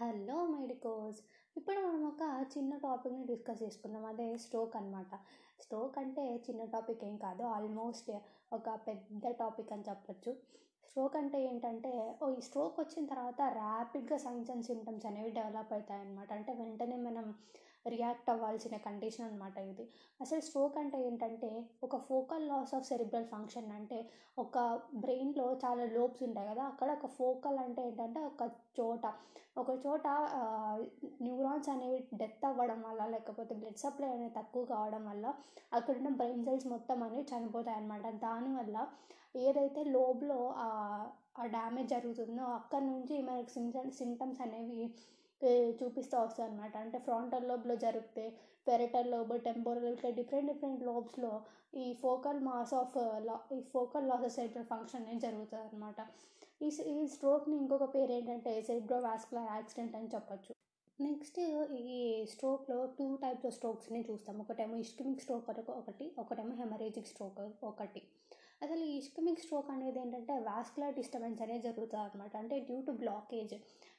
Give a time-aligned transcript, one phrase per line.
[0.00, 1.18] Hello medicos.
[1.56, 4.04] ఇప్పుడు మనం ఒక చిన్న టాపిక్ని డిస్కస్ చేసుకుందాం.
[4.04, 5.12] అదే స్ట్రోక్ అనమాట
[5.60, 7.42] స్ట్రోక్ అంటే చిన్న టాపిక్ ఏం కాదు.
[7.46, 8.08] ఆల్మోస్ట్
[8.52, 10.32] ఒక పెద్ద టాపిక్ అని చెప్పొచ్చు.
[10.84, 11.92] స్ట్రోక్ అంటే ఏంటంటే
[12.22, 16.96] ఓ ఈ స్ట్రోక్ వచ్చిన తర్వాత ర్యాపిడ్గా సైన్స్ అండ్ సిమ్టమ్స్ అనేవి డెవలప్ అవుతాయి అనమాట అంటే వెంటనే
[16.96, 17.26] మనం
[17.86, 19.84] రియాక్ట్ అవ్వాల్సిన కండిషన్ అనమాట ఇది.
[20.20, 21.50] అసలు స్ట్రోక్ అంటే ఏంటంటే
[21.82, 23.98] ఒక focal loss of cerebral function అంటే
[24.38, 24.56] ఒక
[24.94, 28.42] బ్రెయిన్లో చాలా లోబ్స్ ఉంటాయి కదా అక్కడ ఒక ఫోకల్ అంటే ఏంటంటే ఒక
[28.80, 29.04] చోట.
[29.58, 30.06] ఒక చోట
[31.22, 35.26] న్యూరాన్స్ అనేవి డెత్ అవ్వడం వల్ల లేకపోతే బ్లడ్ సప్లై అనేది తక్కువ కావడం వల్ల
[35.72, 38.06] అక్కడున్న బ్రెయిన్ సెల్స్ మొత్తం అనేవి చనిపోతాయి అన్నమాట.
[38.26, 38.76] దానివల్ల
[39.36, 40.68] ఏదైతే లోబ్లో ఆ
[41.46, 44.80] డ్యామేజ్ జరుగుతుందో అక్కడ నుంచి మనకి సిమ్టమ్స్ సిమ్టమ్స్ అనేవి
[45.80, 48.24] చూపిస్తూ వస్తాయి అనమాట అంటే ఫ్రంటల్ లోబ్లో జరిగితే
[48.66, 51.42] పెరటల్ లోబ్ టెంపోరల్ ఇట్లా డిఫరెంట్ డిఫరెంట్ లోబ్స్లో
[51.74, 56.00] ఈ ఫోకల్ మాస్ ఆఫ్ లా ఈ ఫోకల్ లాసెస్ ఆఫ్ ఫంక్షన్ అనేది జరుగుతుంది అనమాట
[56.62, 60.52] ఈ ఈ స్ట్రోక్ని ఇంకొక పేరు ఏంటంటే సెరిబ్రో వాస్కులర్ యాక్సిడెంట్ అని చెప్పొచ్చు.
[61.00, 61.38] నెక్స్ట్
[61.74, 64.40] ఈ స్ట్రోక్లో టూ టైప్స్ ఆఫ్ స్ట్రోక్స్ని చూస్తాం.
[64.40, 68.02] ఒకటేమో ఇస్కిమిక్ స్ట్రోక్ ఒకటి ఒకటేమో హెమరేజిక్ స్ట్రోక్ ఒకటి.
[68.62, 73.54] అసలు ఈ ఇష్కమిక్ స్ట్రోక్ అనేది ఏంటంటే వాస్కులర్ డిస్టర్బెన్స్ అనేది జరుగుతుంది అనమాట అంటే డ్యూ టు బ్లాకేజ్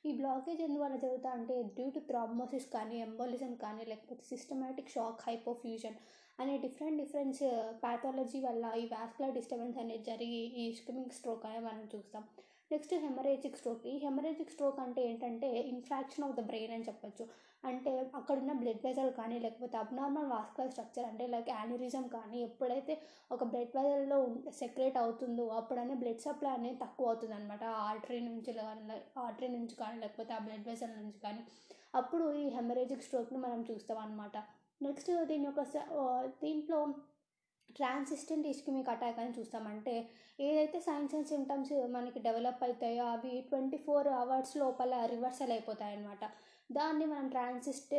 [0.08, 5.98] ఈ బ్లాకేజ్ ఎందువల్ల జరుగుతా అంటే డ్యూ టు థ్రాంబోసిస్ కానీ ఎంబోలిజం కానీ లేకపోతే సిస్టమేటిక్ షాక్ హైపోఫ్యూజన్
[6.39, 7.42] అనే డిఫరెంట్ డిఫరెన్స్
[7.84, 12.23] ప్యాథాలజీ వల్ల ఈ వాస్కులర్ డిస్టర్బెన్స్ అనేది జరిగి ఈ ఇష్కమిక్ స్ట్రోక్ అనేది మనం చూస్తాం.
[12.72, 13.86] Next hemorrhagic stroke.
[13.91, 17.23] ఈ హెమరేజిక్ స్ట్రోక్ అంటే ఏంటంటే ఇన్ఫ్రాక్షన్ ఆఫ్ ద బ్రెయిన్ అని చెప్పొచ్చు.
[17.64, 22.94] అంటే అక్కడున్న బ్లడ్ వెజల్ కానీ లేకపోతే అబ్నార్మల్ వాస్కులర్ స్ట్రక్చర్ అంటే లైక్ యాన్యూరిజం కానీ ఎప్పుడైతే
[23.36, 24.19] ఒక బ్లడ్ వెజల్లో
[24.61, 28.53] సెక్రేట్ అవుతుందో అప్పుడనే బ్లడ్ సప్లై అనేది తక్కువ అవుతుంది అనమాట ఆర్టరీ నుంచి
[29.25, 31.44] ఆర్టరీ నుంచి కానీ లేకపోతే ఆ బ్లడ్ వెజల్ నుంచి కానీ.
[31.99, 34.38] అప్పుడు ఈ హెమరేజిక్ స్ట్రోక్ని మనం చూస్తాం అనమాట
[34.81, 35.61] నెక్స్ట్ దీని యొక్క
[36.44, 36.80] దీంట్లో
[37.75, 39.95] ట్రాన్సిస్టెంట్ ఇస్కిమిక్ అటాక్ అని చూస్తామంటే
[40.39, 46.23] ఏదైతే సైన్స్ అండ్ సిమ్టమ్స్ మనకి డెవలప్ అవుతాయో అవి ట్వంటీ ఫోర్ అవర్స్ లోపల రివర్సల్ అయిపోతాయి అనమాట
[46.69, 47.95] దాన్ని మనం ట్రాన్సిస్ట్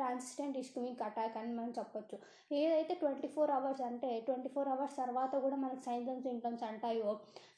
[0.00, 2.18] ట్రాన్సిస్టెంట్ ఇస్కిమిక్ అటాక్ అని మనం చెప్పొచ్చు.
[2.60, 7.10] ఏదైతే ట్వంటీ ఫోర్ అవర్స్ అంటే ట్వంటీ ఫోర్ అవర్స్ తర్వాత కూడా మనకి సైన్స్ అండ్ సింటమ్స్ అంటాయో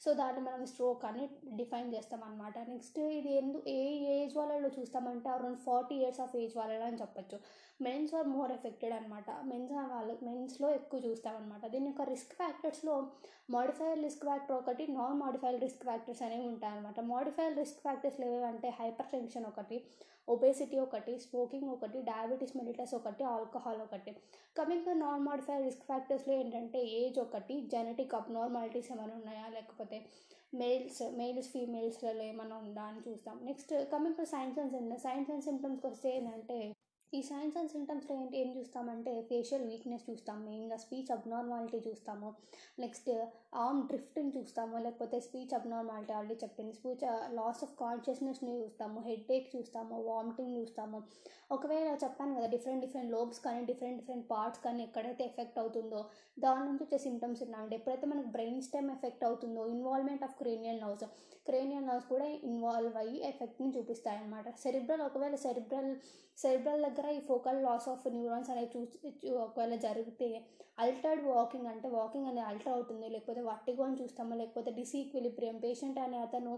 [0.03, 1.23] సో దాన్ని మనం స్ట్రోక్ అని
[1.59, 3.81] డిఫైన్ చేస్తాం అనమాట నెక్స్ట్ ఇది ఎందు ఏ
[4.15, 7.37] ఏజ్ వాళ్ళలో చూస్తామంటే around forty years of age వాళ్ళలో అని చెప్పొచ్చు.
[7.85, 11.63] మెన్స్ ఆర్ మోర్ ఎఫెక్టెడ్ అనమాట మెన్స్ వాళ్ళు మెన్స్లో ఎక్కువ చూస్తామన్నమాట.
[11.73, 12.95] దీని యొక్క రిస్క్ ఫ్యాక్టర్స్లో
[13.55, 18.69] మాడిఫైల్ రిస్క్ ఫ్యాక్టర్ ఒకటి నాన్ మాడిఫైల్ రిస్క్ ఫ్యాక్టర్స్ అనేవి ఉంటాయి అనమాట మాడిఫైల్ రిస్క్ ఫ్యాక్టర్స్ ఏవేవంటే
[18.79, 19.77] హైపర్ టెన్షన్ ఒకటి
[20.27, 24.11] ఒబేసిటీ ఒకటి స్మోకింగ్ ఒకటి డయాబెటీస్ మెలిటస్ ఒకటి ఆల్కహాల్ ఒకటి.
[24.57, 29.47] Coming to non modifier risk ఫ్యాక్టర్స్లో ఏంటంటే ఏజ్ ఒకటి జెనెటిక్ అబ్నార్మాలిటీస్ ఏమైనా ఉన్నాయా?
[29.47, 30.05] లేకపోతే
[30.53, 33.39] మేల్స్ మేల్స్ ఫీమేల్స్లలో ఏమైనా ఉందా అని చూస్తాం.
[33.43, 36.57] Next coming to signs and symptoms signs and సిమ్టమ్స్కి వస్తే ఏంటంటే
[37.13, 42.29] ఈ సైన్స్ అండ్ సిమ్టమ్స్లో ఏంటి ఏం చూస్తామంటే ఫేషియల్ వీక్నెస్ చూస్తాం మెయిన్గా స్పీచ్ అబ్నార్మాలిటీ చూస్తాము
[42.79, 43.09] నెక్స్ట్
[43.63, 47.03] ఆర్మ్ డ్రిఫ్ట్ని చూస్తాము లేకపోతే స్పీచ్ అబ్నార్మాలిటీ ఆల్రెడీ చెప్పింది స్పీచ్
[47.33, 50.99] లాస్ ఆఫ్ కాన్షియస్నెస్ని చూస్తాము హెడ్ ఏక్ చూస్తాము వామిటింగ్ చూస్తాము
[51.51, 55.99] ఒకవేళ చెప్పాను కదా డిఫరెంట్ డిఫరెంట్ లోబ్స్ కానీ డిఫరెంట్ డిఫరెంట్ పార్ట్స్ కానీ ఎక్కడైతే ఎఫెక్ట్ అవుతుందో
[56.37, 61.05] దాని నుంచి వచ్చే సిమ్టమ్స్ ఉన్నాయండి ఎప్పుడైతే మనకు బ్రెయిన్ స్టెమ్ ఎఫెక్ట్ అవుతుందో involvement of cranial nerves
[61.45, 65.91] cranial nerves కూడా ఇన్వాల్వ్ అయ్యి ఎఫెక్ట్ని చూపిస్తాయి అనమాట సెరిబ్రల్ ఒకవేళ సెరిబ్రల్
[66.37, 68.81] సెరిబ్రల్ దగ్గర ఈ ఫోకల్ లాస్ ఆఫ్ న్యూరాన్స్ అనేది
[69.23, 70.29] చూ ఒకవేళ జరిగితే
[70.77, 73.07] అల్టర్డ్ వాకింగ్ అంటే వాకింగ్ అనేది అల్టర్ అవుతుంది.
[73.09, 74.35] లేకపోతే వట్టిగో అని చూస్తాము?
[74.35, 76.53] లేకపోతే డిస్ ఈక్విలిబ్రియం పేషెంట్ అనే అతను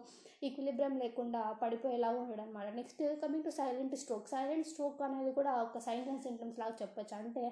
[0.47, 4.27] ఈక్విలిబ్రియం లేకుండా పడిపోయేలా ఉండడం అనమాట next coming to silent stroke.
[4.35, 7.15] Silent stroke అనేది కూడా ఒక సైన్స్ అండ్ సిమ్టమ్స్ లాగా చెప్పొచ్చు.
[7.21, 7.43] అంటే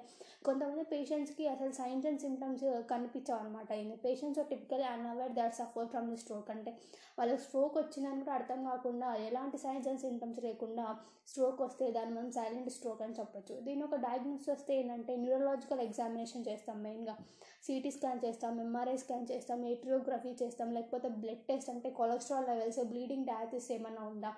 [0.46, 6.10] కొంతమంది పేషెంట్స్కి అసలు సైన్స్ అండ్ సిమ్టమ్స్ కనిపించవు అనమాట ఈ patients typically unaware that suffer from
[6.14, 6.72] the stroke అంటే
[7.20, 10.86] వాళ్ళకి స్ట్రోక్ వచ్చిందని కూడా అర్థం కాకుండా ఎలాంటి సైన్స్ అండ్ సిమ్టమ్స్ లేకుండా
[11.32, 13.56] స్ట్రోక్ వస్తే దాన్ని మనం సైలెంట్ స్ట్రోక్ అని చెప్పొచ్చు.
[13.68, 17.16] దీని ఒక డయాగ్నోస్ వస్తే ఏంటంటే న్యూరలాజికల్ ఎగ్జామినేషన్ చేస్తాం మెయిన్గా.
[17.68, 23.26] సిటీ స్కాన్ చేస్తాం ఎంఆర్ఐ స్కాన్ చేస్తాం ఏట్రియోగ్రఫీ చేస్తాం లేకపోతే బ్లడ్ టెస్ట్ అంటే కొలెస్ట్రాల్ లెవెల్స్ బ్లీడింగ్
[23.26, 24.32] డయాథిస్ ఏమైనా ఉందా?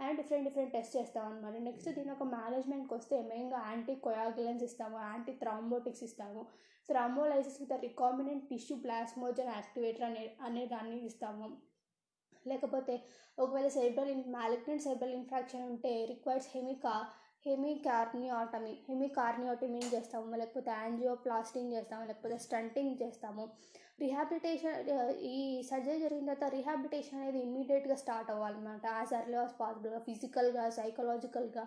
[0.00, 4.98] అండ్ డిఫరెంట్ డిఫరెంట్ టెస్ట్ చేస్తాం అనమాట నెక్స్ట్ దీని ఒక మేనేజ్మెంట్కి వస్తే మెయిన్గా యాంటీ కొయాగులెన్స్ ఇస్తాము
[5.00, 6.42] యాంటీ థ్రాంబోటిక్స్ ఇస్తాము.
[6.88, 11.48] Thrombolysis with recombinant tissue plasminogen activator అనే అనే దాన్ని ఇస్తాము.
[12.46, 12.94] లేకపోతే
[13.38, 16.94] ఒకవేళ cerebral in malignant cerebral infarction ఉంటే requires hemi
[17.46, 20.36] hemi hemicraniotomy hemi చేస్తాము?
[20.40, 23.44] లేకపోతే యాంజియోప్లాస్టింగ్ చేస్తాము లేకపోతే స్టంటింగ్ చేస్తాము.
[24.02, 24.76] రిహాబిలిటేషన్
[25.32, 25.36] ఈ
[25.70, 28.84] సర్జరీ జరిగిన తర్వాత రిహాబిలిటేషన్ అనేది ఇమ్మీడియట్గా స్టార్ట్ అవ్వాలన్నమాట.
[28.98, 31.64] యాజ్ అర్లీ యాజ్ పాసిబుల్గా ఫిజికల్గా సైకలాజికల్గా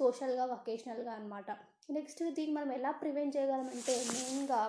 [0.00, 1.50] సోషల్గా వొకేషనల్గా అనమాట
[1.96, 4.60] నెక్స్ట్ దీన్ని మనం ఎలా ప్రివెంట్ చేయగలమంటే మెయిన్గా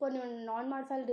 [0.00, 0.20] కొన్ని
[0.50, 1.12] non modified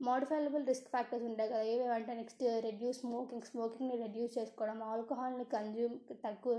[0.00, 6.54] modifiable risk factors ఉంటాయి కదా ఏవేవంటే నెక్స్ట్ రెడ్యూస్ స్మోకింగ్ స్మోకింగ్ని రెడ్యూస్ చేసుకోవడం ఆల్కహాల్ని కన్జ్యూమ్ తగ్గు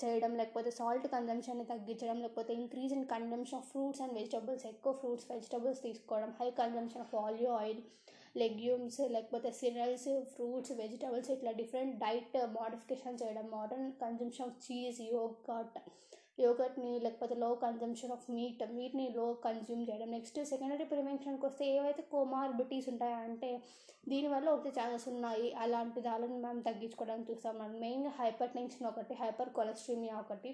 [0.00, 5.26] చేయడం లేకపోతే సాల్ట్ కన్జంప్షన్ని తగ్గించడం లేకపోతే increase in consumption of fruits and vegetables ఎక్కువ ఫ్రూట్స్
[5.30, 7.80] వెజిటబుల్స్ తీసుకోవడం high consumption of olive oil
[8.36, 15.78] legumes లేకపోతే సిరల్స్ ఫ్రూట్స్ వెజిటబుల్స్ ఇట్లా డిఫరెంట్ డైట్ మోడిఫికేషన్ చేయడం moderate consumption of cheese yogurt
[16.38, 20.10] యోగట్ని లేకపోతే లో కన్జంప్షన్ ఆఫ్ మీట్ మీట్ని లో కన్జ్యూమ్ చేయడం.
[20.16, 23.50] Next secondary ప్రివెన్షన్కి వస్తే ఏవైతే కోమార్బిటీస్ ఉంటాయా అంటే
[24.08, 25.48] దీనివల్ల వచ్చే ఛాన్సెస్ ఉన్నాయి.
[25.54, 27.56] అలాంటి దానిని మనం తగ్గించుకోవడానికి చూస్తాం.
[27.58, 30.52] మనం మెయిన్గా హైపర్ టెన్షన్ ఒకటి హైపర్ కొలెస్ట్రీమియా ఒకటి.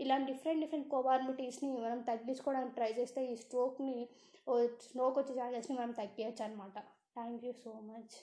[0.00, 3.98] ఇలాంటి డిఫరెంట్ డిఫరెంట్ కోమార్బిటీస్ని మనం తగ్గించుకోవడానికి ట్రై చేస్తే ఈ స్ట్రోక్ని
[4.86, 6.78] స్ట్రోక్ వచ్చే ఛాన్సెస్ని మనం తగ్గించచ్చు అనమాట
[7.14, 8.16] థ్యాంక్ యూ సో మచ్